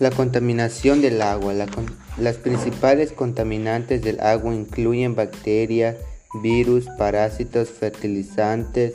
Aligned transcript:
La 0.00 0.10
contaminación 0.10 1.00
del 1.00 1.22
agua. 1.22 1.54
las 2.18 2.36
principales 2.36 3.12
contaminantes 3.12 4.02
del 4.02 4.18
agua 4.20 4.52
incluyen 4.52 5.14
bacterias, 5.14 5.96
virus, 6.42 6.86
parásitos, 6.98 7.70
fertilizantes, 7.70 8.94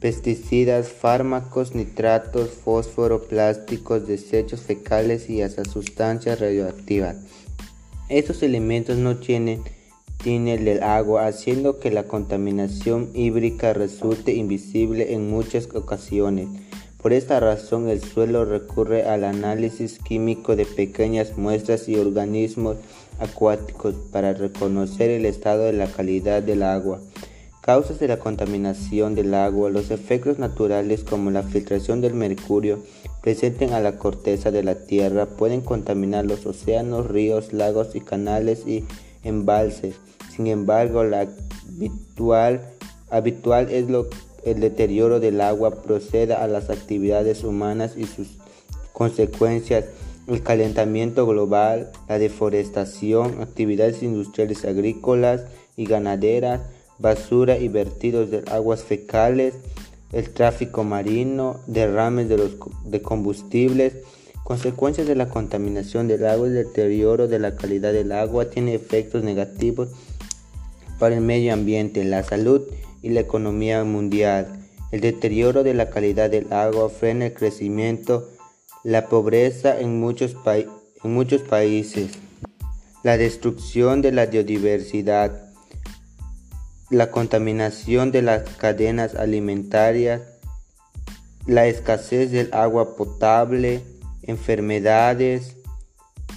pesticidas, 0.00 0.88
fármacos, 0.88 1.74
nitratos, 1.74 2.50
fósforo, 2.50 3.22
plásticos, 3.22 4.06
desechos 4.06 4.60
fecales 4.60 5.28
y 5.28 5.42
hasta 5.42 5.64
sustancias 5.64 6.38
radioactivas. 6.38 7.16
Estos 8.08 8.44
elementos 8.44 8.96
no 8.98 9.16
tienen 9.16 9.64
túnel 10.22 10.64
del 10.64 10.84
agua, 10.84 11.26
haciendo 11.26 11.80
que 11.80 11.90
la 11.90 12.04
contaminación 12.04 13.10
hídrica 13.14 13.72
resulte 13.72 14.34
invisible 14.34 15.12
en 15.12 15.28
muchas 15.28 15.68
ocasiones. 15.74 16.48
Por 17.06 17.12
esta 17.12 17.38
razón, 17.38 17.88
el 17.88 18.02
suelo 18.02 18.44
recurre 18.44 19.04
al 19.04 19.22
análisis 19.22 20.00
químico 20.00 20.56
de 20.56 20.66
pequeñas 20.66 21.38
muestras 21.38 21.88
y 21.88 21.94
organismos 21.94 22.78
acuáticos 23.20 23.94
para 24.10 24.32
reconocer 24.32 25.10
el 25.10 25.24
estado 25.24 25.66
de 25.66 25.72
la 25.72 25.86
calidad 25.86 26.42
del 26.42 26.64
agua. 26.64 26.98
Causas 27.60 28.00
de 28.00 28.08
la 28.08 28.18
contaminación 28.18 29.14
del 29.14 29.34
agua. 29.34 29.70
Los 29.70 29.92
efectos 29.92 30.40
naturales 30.40 31.04
como 31.04 31.30
la 31.30 31.44
filtración 31.44 32.00
del 32.00 32.14
mercurio 32.14 32.80
presentes 33.22 33.70
a 33.70 33.78
la 33.78 33.98
corteza 33.98 34.50
de 34.50 34.64
la 34.64 34.74
Tierra 34.74 35.26
pueden 35.26 35.60
contaminar 35.60 36.24
los 36.24 36.44
océanos, 36.44 37.06
ríos, 37.06 37.52
lagos 37.52 37.94
y 37.94 38.00
canales 38.00 38.66
y 38.66 38.84
embalses. 39.22 39.94
Sin 40.34 40.48
embargo, 40.48 41.04
la 41.04 41.28
habitual, 41.68 42.62
habitual 43.10 43.70
es 43.70 43.88
lo 43.88 44.08
el 44.46 44.60
deterioro 44.60 45.18
del 45.20 45.40
agua 45.40 45.82
proceda 45.82 46.42
a 46.42 46.46
las 46.46 46.70
actividades 46.70 47.42
humanas 47.42 47.94
y 47.96 48.04
sus 48.04 48.28
consecuencias, 48.92 49.86
el 50.28 50.42
calentamiento 50.42 51.26
global, 51.26 51.90
la 52.08 52.18
deforestación, 52.18 53.42
actividades 53.42 54.02
industriales 54.02 54.64
agrícolas 54.64 55.42
y 55.76 55.86
ganaderas, 55.86 56.60
basura 56.98 57.58
y 57.58 57.68
vertidos 57.68 58.30
de 58.30 58.44
aguas 58.50 58.82
fecales, 58.82 59.54
el 60.12 60.30
tráfico 60.30 60.84
marino, 60.84 61.60
derrames 61.66 62.28
de, 62.28 62.38
los, 62.38 62.52
de 62.84 63.02
combustibles, 63.02 63.94
consecuencias 64.44 65.08
de 65.08 65.16
la 65.16 65.28
contaminación 65.28 66.06
del 66.06 66.24
agua, 66.24 66.46
el 66.46 66.54
deterioro 66.54 67.26
de 67.26 67.40
la 67.40 67.56
calidad 67.56 67.92
del 67.92 68.12
agua 68.12 68.48
tiene 68.48 68.76
efectos 68.76 69.24
negativos 69.24 69.88
para 70.98 71.16
el 71.16 71.20
medio 71.20 71.52
ambiente, 71.52 72.04
la 72.04 72.22
salud 72.22 72.62
y 73.02 73.10
la 73.10 73.20
economía 73.20 73.84
mundial. 73.84 74.48
El 74.92 75.00
deterioro 75.00 75.62
de 75.62 75.74
la 75.74 75.90
calidad 75.90 76.30
del 76.30 76.52
agua 76.52 76.88
frena 76.88 77.26
el 77.26 77.34
crecimiento, 77.34 78.28
la 78.84 79.08
pobreza 79.08 79.78
en 79.78 80.00
muchos, 80.00 80.36
en 80.46 81.14
muchos 81.14 81.42
países, 81.42 82.12
la 83.02 83.16
destrucción 83.16 84.00
de 84.02 84.12
la 84.12 84.26
biodiversidad, 84.26 85.52
la 86.90 87.10
contaminación 87.10 88.12
de 88.12 88.22
las 88.22 88.48
cadenas 88.56 89.14
alimentarias, 89.14 90.22
la 91.46 91.66
escasez 91.66 92.30
del 92.30 92.52
agua 92.52 92.96
potable, 92.96 93.82
enfermedades, 94.22 95.56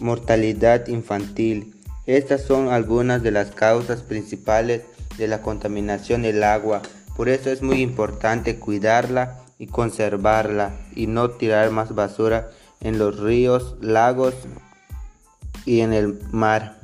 mortalidad 0.00 0.88
infantil. 0.88 1.75
Estas 2.06 2.42
son 2.42 2.68
algunas 2.68 3.22
de 3.22 3.32
las 3.32 3.50
causas 3.50 4.02
principales 4.02 4.82
de 5.18 5.26
la 5.26 5.42
contaminación 5.42 6.22
del 6.22 6.44
agua. 6.44 6.82
Por 7.16 7.28
eso 7.28 7.50
es 7.50 7.62
muy 7.62 7.80
importante 7.82 8.58
cuidarla 8.58 9.40
y 9.58 9.66
conservarla 9.66 10.76
y 10.94 11.06
no 11.08 11.30
tirar 11.30 11.70
más 11.70 11.94
basura 11.94 12.50
en 12.80 12.98
los 12.98 13.18
ríos, 13.18 13.76
lagos 13.80 14.34
y 15.64 15.80
en 15.80 15.92
el 15.92 16.20
mar. 16.30 16.78